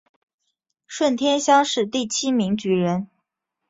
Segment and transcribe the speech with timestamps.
[0.87, 3.07] 顺天乡试第七名举人。